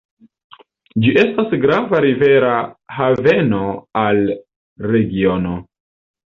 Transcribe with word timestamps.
Ĝi 1.01 1.11
estas 1.23 1.51
grava 1.65 1.99
rivera 2.05 2.55
haveno 3.01 3.61
al 4.05 4.23
regiono. 4.95 5.55